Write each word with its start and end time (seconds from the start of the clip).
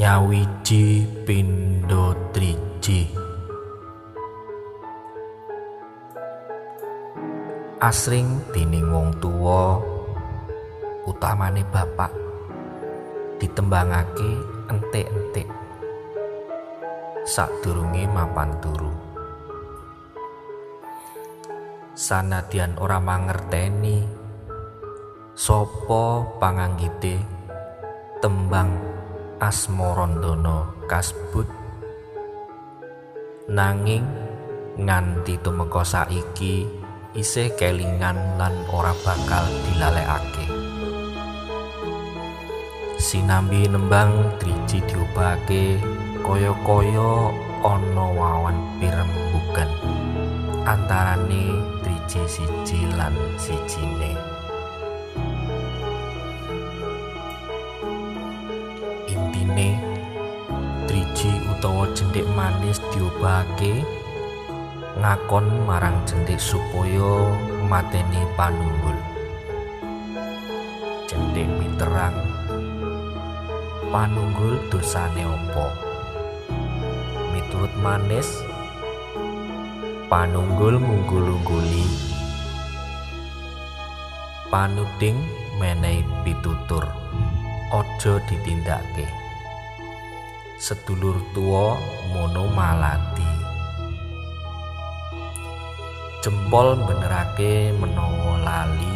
nyawiji 0.00 1.04
pindho 1.26 2.14
triji. 2.30 3.10
Asring 7.82 8.38
dening 8.54 8.86
wong 8.94 9.10
tuwa 9.18 9.82
utamane 11.10 11.66
bapak 11.74 12.14
ditembangake 13.42 14.30
entik-entik 14.70 15.49
sadurunge 17.24 18.08
mapan 18.08 18.50
turu. 18.64 18.92
Sanadyan 21.92 22.80
ora 22.80 22.96
mangerteni 22.96 24.00
sapa 25.36 26.24
panganggite 26.40 27.20
tembang 28.24 28.72
asmarandana 29.36 30.64
kasebut? 30.88 31.48
Nanging 33.50 34.06
nganti 34.80 35.36
tumeka 35.44 35.84
saiki 35.84 36.64
isih 37.12 37.52
kelingan 37.58 38.38
lan 38.40 38.54
ora 38.72 38.94
bakal 39.04 39.44
dilalekake. 39.68 40.46
Sinambi 43.00 43.64
nembang 43.64 44.38
driji 44.38 44.84
diobake 44.84 45.80
kaya-kaya 46.30 47.34
ana 47.66 48.06
wawan 48.14 48.54
pirembugan 48.78 49.66
antarane 50.62 51.58
driji 51.82 52.22
siji 52.30 52.86
lan 52.94 53.10
sijine. 53.34 54.14
Intine 59.10 59.74
driji 60.86 61.34
utawa 61.50 61.90
jentik 61.98 62.22
manis 62.38 62.78
diobahake 62.94 63.82
ngakon 65.02 65.50
marang 65.66 65.98
jentik 66.06 66.38
supaya 66.38 67.26
mateni 67.66 68.22
panunggul. 68.38 68.94
Jentik 71.10 71.50
miterang 71.58 72.14
panunggul 73.90 74.62
dosane 74.70 75.26
opo 75.26 75.89
miturut 77.50 77.74
manis 77.82 78.46
panunggul 80.06 80.78
ngunggul-ungguli 80.78 81.82
panuding 84.54 85.18
menehi 85.58 86.06
pitutur 86.22 86.86
aja 87.74 88.22
ditindakake. 88.30 89.10
Sedulur 90.62 91.18
tua 91.34 91.74
mono 92.14 92.46
malati. 92.54 93.26
Jempol 96.22 96.78
benerake 96.86 97.74
menawa 97.74 98.38
lali. 98.46 98.94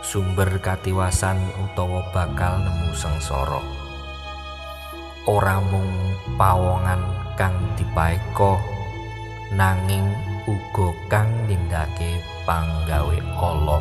Sumber 0.00 0.48
katiwasan 0.64 1.44
utawa 1.60 2.08
bakal 2.08 2.56
nemu 2.64 2.96
sengsara 2.96 3.83
ora 5.24 5.56
mung 5.56 5.88
pawongan 6.36 7.00
kang 7.32 7.56
dipaeka 7.80 8.60
nanging 9.56 10.04
uga 10.44 10.92
kang 11.08 11.32
nindake 11.48 12.20
panggawe 12.44 13.18
Allah. 13.40 13.80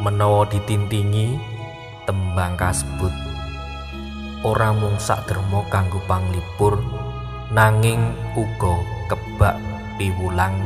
Menawa 0.00 0.48
ditintingi 0.48 1.36
tembang 2.08 2.56
kasebut 2.56 3.12
ora 4.40 4.72
mung 4.72 4.96
sakderma 4.96 5.68
kanggo 5.68 6.00
panglipur 6.08 6.80
nanging 7.52 8.08
uga 8.32 8.80
kebak 9.12 9.60
piwulang 10.00 10.56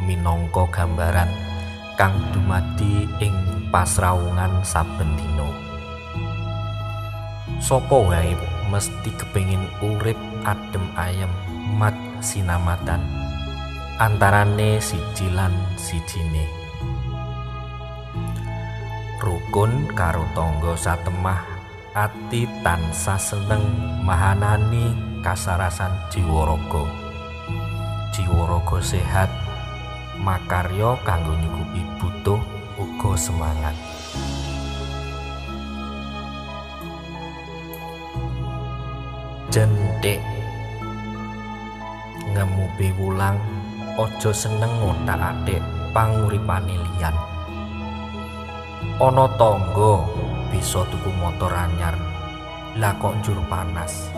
minangka 0.00 0.64
gambaran 0.72 1.51
kang 1.96 2.16
dumadi 2.32 3.04
ing 3.20 3.34
pasrawungan 3.68 4.64
saben 4.64 5.12
dina. 5.16 5.48
Sapa 7.62 7.94
wae 7.94 8.34
mesti 8.72 9.10
kepengin 9.14 9.62
urip 9.84 10.18
adem 10.42 10.82
ayem 10.98 11.30
mat 11.78 11.94
sinamatan 12.18 13.00
antarane 14.02 14.82
siji 14.82 15.30
lan 15.30 15.54
sijine. 15.78 16.42
Rukun 19.22 19.86
karo 19.94 20.26
tangga 20.34 20.74
satemah 20.74 21.38
ati 21.94 22.50
tansah 22.66 23.20
seneng 23.20 23.62
mahanani 24.02 24.90
kasarasan 25.22 25.94
jiwa 26.10 26.50
raga. 26.50 26.82
Jiwa 28.10 28.58
raga 28.58 28.78
sehat 28.82 29.30
makarya 30.22 30.94
kanggo 31.02 31.34
nyukupi 31.34 31.82
butuh 31.98 32.38
uga 32.78 33.12
semangat. 33.18 33.74
Jentik. 39.50 40.22
Ngemu 42.32 42.64
piwulang 42.78 43.36
aja 43.98 44.30
seneng 44.32 44.72
ngotak-atik 44.80 45.60
panguripane 45.92 46.80
liyan 46.80 47.12
ana 49.02 49.26
tangga 49.36 50.06
bisa 50.54 50.86
tuku 50.88 51.10
motor 51.18 51.50
anyar. 51.50 51.98
Lah 52.78 52.94
kok 52.96 53.20
njur 53.20 53.36
panas? 53.50 54.08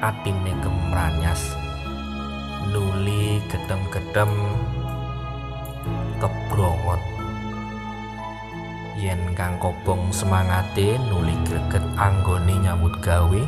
Atine 0.00 0.54
gemranyas 0.62 1.66
nuli 2.70 3.38
gedem-gedem 3.46 4.30
kebrongot 6.22 7.02
yen 8.96 9.36
kang 9.36 9.60
kobong 9.60 10.08
semangate 10.08 10.96
nuli 11.12 11.36
greget 11.44 11.84
anggone 12.00 12.56
nyambut 12.64 12.96
gawe 13.04 13.42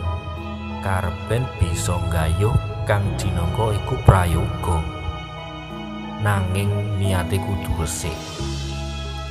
karben 0.84 1.42
bisa 1.56 1.96
nggayuh 1.96 2.52
kang 2.84 3.04
jinangka 3.16 3.76
iku 3.76 3.94
prayoga. 4.04 4.78
Nanging 6.24 6.98
niate 6.98 7.38
kudu 7.38 7.70
resik. 7.80 8.16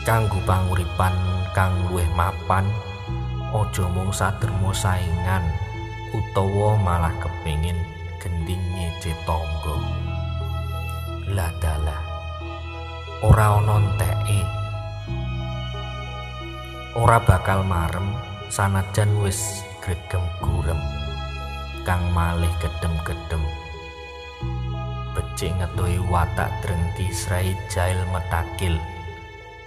Kanggo 0.08 0.40
panguripan 0.48 1.14
kang 1.52 1.74
luwih 1.90 2.08
mapan 2.16 2.64
aja 3.52 3.86
mung 3.92 4.14
sadermo 4.14 4.72
saingan 4.72 5.44
utawa 6.16 6.80
malah 6.80 7.16
kepingin 7.20 7.76
gending 8.24 8.62
ngece 8.74 9.12
tangga. 9.28 9.78
Ladala 11.28 12.07
ora 13.26 13.58
ana 13.58 13.82
enteke. 13.82 14.42
Ora 16.94 17.18
bakal 17.18 17.66
marem 17.66 18.14
sanajan 18.54 19.10
wis 19.26 19.66
gregem 19.82 20.22
gurem 20.38 20.78
kang 21.82 22.04
malih 22.14 22.52
gedem-gedem 22.62 23.42
becik 25.18 25.50
ngetuhi 25.58 25.98
watak 26.14 26.52
drengti 26.62 27.10
srai 27.10 27.58
jail 27.74 27.98
metakil 28.14 28.78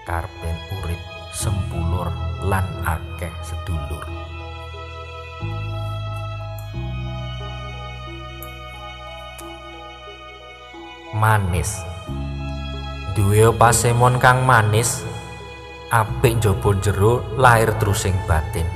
karpen 0.07 0.57
urip 0.79 1.03
sempulur 1.35 2.07
lan 2.47 2.67
akeh 2.87 3.35
sedulur. 3.43 4.07
Manis 11.11 11.90
duwe 13.11 13.51
pasemon 13.59 14.23
kang 14.23 14.47
manis 14.47 15.03
apik 15.91 16.39
njaba 16.39 16.71
jero 16.79 17.19
lahir 17.35 17.75
terusing 17.83 18.15
batin. 18.31 18.67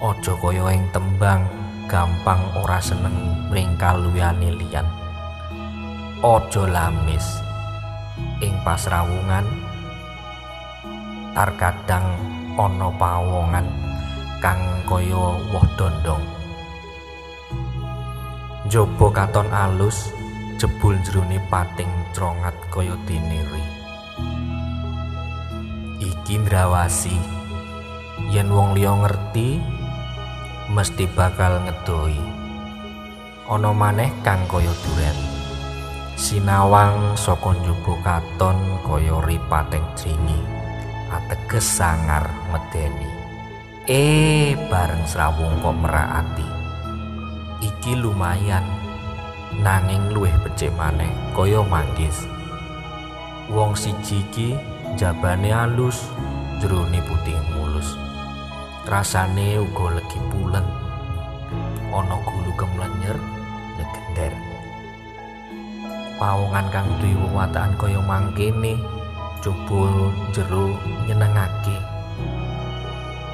Aja 0.00 0.32
kaya 0.40 0.72
ing 0.72 0.88
tembang 0.88 1.44
gampang 1.84 2.40
ora 2.56 2.80
seneng 2.80 3.12
mringkal 3.52 4.00
liyane 4.08 4.56
liyan. 4.56 4.88
Aja 6.24 6.64
lamis 6.64 7.44
ing 8.40 8.56
pasrawungan 8.64 9.44
tarkadang 11.36 12.16
ana 12.56 12.88
pawongan 12.96 13.68
kang 14.40 14.60
kaya 14.88 15.36
woh 15.52 15.66
dondong. 15.76 16.24
Njaba 18.64 19.06
katon 19.12 19.48
alus 19.52 20.19
jebul 20.60 20.92
jerone 21.00 21.40
pating 21.48 21.88
crongat 22.12 22.52
kaya 22.68 22.92
diniri 23.08 23.64
iki 26.04 26.36
ndrawasi. 26.36 27.16
Yen 28.28 28.52
wong 28.52 28.76
liya 28.76 28.92
ngerti 28.92 29.56
mesti 30.68 31.08
bakal 31.16 31.64
ngedoi. 31.64 32.20
Ana 33.48 33.72
maneh 33.72 34.12
kang 34.20 34.44
kaya 34.52 34.68
duren 34.84 35.18
sinawang 36.20 37.16
saka 37.16 37.56
njaba 37.56 37.94
katon 38.04 38.58
kaya 38.84 39.16
ripateng 39.24 39.88
jringi. 39.96 40.44
Ateges 41.08 41.64
sangar 41.64 42.28
medeni. 42.52 43.08
Eh 43.88 44.60
bareng 44.68 45.08
srawung 45.08 45.56
kok 45.64 45.72
merakati 45.72 46.60
iki 47.60 47.92
lumayan 47.92 48.64
nanging 49.60 50.08
luwih 50.16 50.32
becik 50.40 50.72
maneh 50.72 51.12
kaya 51.36 51.60
manggis. 51.60 52.24
Wong 53.52 53.76
siji 53.76 54.24
iki 54.24 54.48
jabane 54.96 55.52
alus 55.52 56.08
jerone 56.64 56.96
putih 57.04 57.36
mulus. 57.52 57.92
Rasane 58.88 59.60
uga 59.60 60.00
legi 60.00 60.20
pulen. 60.32 60.64
Ana 61.92 62.16
gulu 62.24 62.52
kemlenyer 62.56 63.18
legender. 63.76 64.32
Pawongan 66.16 66.66
kang 66.72 66.88
duwe 67.00 67.16
wewatakan 67.28 67.76
kaya 67.76 68.00
mangkene 68.00 68.80
coba 69.44 70.08
jero 70.32 70.72
nyenengake. 71.04 71.76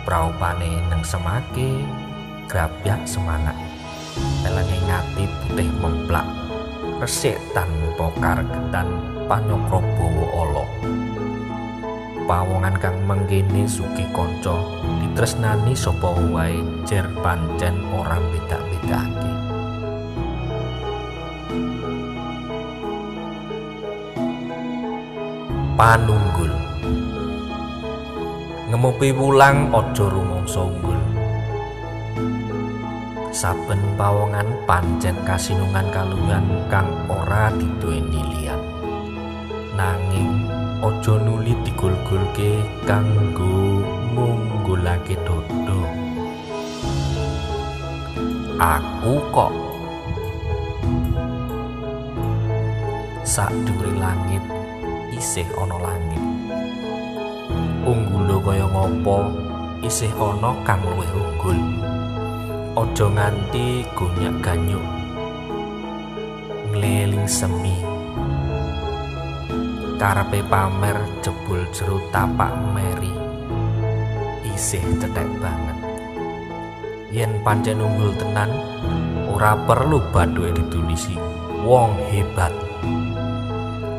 Praupane 0.02 0.82
nang 0.90 1.02
semake 1.02 1.82
grabyak 2.46 3.02
semangat 3.06 3.75
elenge 4.47 4.79
ngati 4.87 5.25
putih 5.27 5.71
memplak 5.83 6.27
resik 7.03 7.37
tanpa 7.51 8.07
kargetan 8.23 8.89
panyokro 9.27 9.83
bawa 9.83 10.65
pawongan 12.27 12.75
kang 12.83 12.99
mengkene 13.07 13.67
suki 13.67 14.03
kanca 14.11 14.59
ditresnani 15.03 15.75
sapa 15.75 16.11
wae 16.31 16.59
jer 16.83 17.07
pancen 17.23 17.75
ora 17.95 18.19
beda-bedake 18.19 19.31
panunggul. 25.77 26.51
Ngemupi 28.73 29.13
wulang 29.13 29.71
aja 29.71 30.05
rumangsa 30.09 30.65
unggul 30.65 30.96
saben 33.37 34.00
pawongan 34.00 34.49
pancen 34.65 35.12
kasinungan 35.29 35.93
kaluhan 35.93 36.65
kang 36.73 36.88
ora 37.05 37.53
diduweni 37.53 38.25
liyan. 38.33 38.56
Nanging 39.77 40.49
aja 40.81 41.21
nuli 41.21 41.53
digul-gulke 41.61 42.65
kanggo 42.88 43.85
ngunggulake 44.17 45.21
dodo. 45.29 45.85
Aku 48.56 49.21
kok. 49.29 49.53
Sak 53.21 53.53
langit 54.00 54.41
isih 55.12 55.44
ana 55.61 55.77
langit. 55.77 56.25
Unggulo 57.85 58.41
kaya 58.41 58.65
ngopo? 58.65 59.29
Isih 59.85 60.09
ana 60.17 60.56
kang 60.65 60.81
luwih 60.88 61.12
unggul 61.12 61.61
Ojo 62.76 63.08
nganti 63.08 63.88
gonyak 63.96 64.37
ganyuk. 64.44 64.84
Ngeliling 66.69 67.25
semi. 67.25 67.73
Karepe 69.96 70.44
pamer 70.44 71.00
jebul 71.25 71.64
jero 71.73 71.96
tapak 72.12 72.52
meri. 72.76 73.17
Isih 74.44 74.84
cetek 75.00 75.25
banget. 75.40 75.78
Yen 77.17 77.40
pancen 77.40 77.81
unggul 77.81 78.12
tenan 78.20 78.52
ora 79.32 79.56
perlu 79.56 79.96
baduke 80.12 80.52
ditulisi. 80.61 81.17
Wong 81.64 81.96
hebat. 82.12 82.52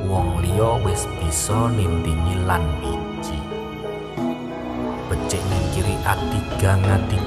Wong 0.06 0.38
liya 0.38 0.77
wis 0.85 1.09
bisa 1.18 1.65
nindingi 1.74 2.45
lan 2.45 2.62
wiji 2.77 3.41
becik 5.07 5.39
ning 5.47 5.65
kiri 5.71 5.95
ati 6.03 6.39
gang 6.59 6.83
ati 6.83 7.18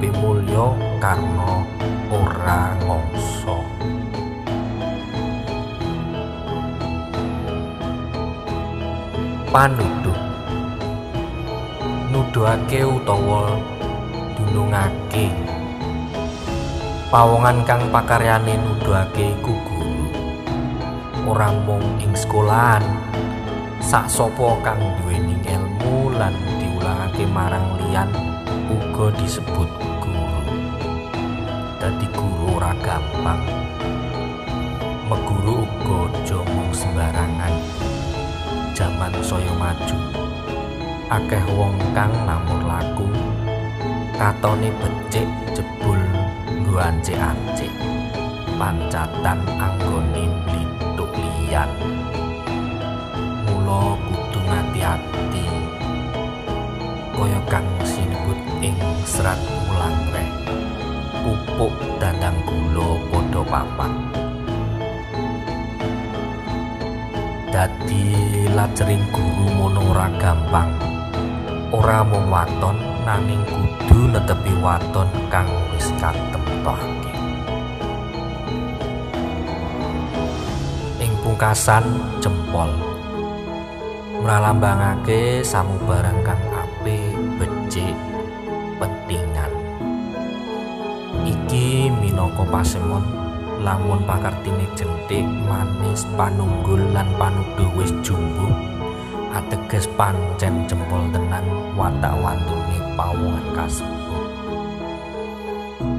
uripe 0.00 0.16
mulya 0.16 0.72
karena 0.96 1.60
ora 2.08 2.72
ngongso. 2.88 3.60
Panuduh. 9.52 10.20
Nuduhake 12.08 12.80
utawa 12.80 13.60
dunungake. 14.40 15.28
Pawongan 17.12 17.60
kang 17.68 17.84
pakaryane 17.92 18.56
nuduhake 18.56 19.36
iku 19.36 19.52
guru. 19.68 20.08
Ora 21.28 21.52
mung 21.52 21.84
ing 22.00 22.16
sekolahan. 22.16 22.80
Sak 23.84 24.08
sapa 24.08 24.56
kang 24.64 24.80
duweni 25.02 25.36
ilmu 25.44 26.14
lan 26.16 26.32
diulangake 26.56 27.28
marang 27.28 27.76
liyan 27.76 28.08
uga 28.70 29.10
disebut 29.18 29.89
dadi 31.80 32.04
guru 32.12 32.60
ora 32.60 32.76
gampang. 32.84 33.40
Meguru 35.08 35.64
uga 35.64 36.12
jomong 36.28 36.68
sembarangan. 36.76 37.56
Jaman 38.76 39.16
saya 39.24 39.48
maju. 39.56 39.98
Akeh 41.08 41.40
wong 41.56 41.74
kang 41.96 42.12
namur 42.28 42.60
laku. 42.68 43.08
Katone 44.12 44.68
becik 44.76 45.26
jebul 45.56 45.98
nggo 46.52 46.76
ancik-ancik. 46.76 47.72
Pancatan 48.60 49.40
anggone 49.56 50.28
mlituk 50.44 51.10
liyan. 51.16 51.70
Mula 53.48 53.96
kudu 53.96 54.40
ngati-ati. 54.44 55.48
Kaya 57.16 57.40
kang 57.48 57.64
sinebut 57.88 58.36
ing 58.60 58.76
serat 59.08 59.40
ulang 59.64 59.96
reh 61.60 61.68
pupuk 61.68 62.00
dandang 62.00 62.40
gula 62.48 62.96
padha 63.12 63.42
papat. 63.44 63.92
Dadi 67.52 68.04
lajering 68.56 69.04
guru 69.12 69.46
mono 69.60 69.80
ora 69.92 70.08
gampang. 70.16 70.72
Ora 71.70 72.00
mung 72.00 72.32
waton 72.32 72.80
nanging 73.04 73.44
kudu 73.44 74.08
netepi 74.08 74.56
waton 74.64 75.08
kang 75.28 75.48
wis 75.76 75.92
katemtohake. 76.00 77.12
Ing 81.04 81.12
pungkasan 81.20 81.84
jempol. 82.24 82.72
Mralambangake 84.20 85.44
samubarang 85.44 86.20
kang 86.24 86.40
ape 86.52 87.16
becik 87.40 88.09
iki 91.50 91.90
minangka 91.90 92.46
pasemon. 92.46 93.02
Lamun 93.58 94.06
pakartine 94.06 94.70
jentik 94.78 95.26
manis 95.50 96.06
panunggul 96.14 96.78
lan 96.94 97.10
panuduh 97.18 97.66
wis 97.74 97.90
jumbo 98.06 98.54
ateges 99.34 99.90
pancen 99.98 100.62
jempol 100.70 101.10
tenan 101.10 101.42
watak 101.74 102.14
wantune 102.22 102.78
pawongan 102.94 103.46
kasebut. 103.50 104.30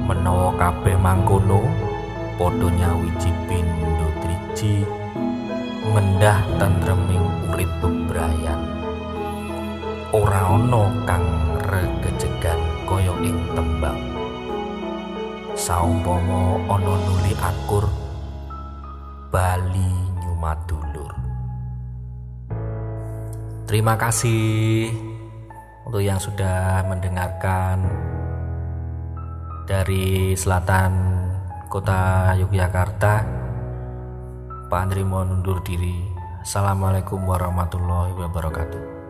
Menawa 0.08 0.56
kabeh 0.56 0.96
mangkono 0.96 1.60
padha 2.40 2.72
nyawiji 2.72 3.30
pindho 3.44 4.08
triji 4.24 4.88
mendah 5.92 6.40
tentreming 6.56 7.28
urip 7.52 7.68
bebrayan. 7.84 8.60
Ora 10.16 10.56
ana 10.56 10.88
kang 11.04 11.41
saumpama 15.72 16.60
ana 16.68 16.94
nuli 17.00 17.32
akur 17.40 17.88
bali 19.32 19.88
nyumadulur 20.20 21.16
terima 23.64 23.96
kasih 23.96 24.92
untuk 25.88 26.04
yang 26.04 26.20
sudah 26.20 26.84
mendengarkan 26.84 27.88
dari 29.64 30.36
selatan 30.36 30.92
kota 31.72 32.36
Yogyakarta. 32.36 33.24
Pak 34.68 34.76
Andri 34.76 35.00
mau 35.00 35.24
undur 35.24 35.64
diri. 35.64 36.04
Assalamualaikum 36.44 37.24
warahmatullahi 37.24 38.12
wabarakatuh 38.12 39.01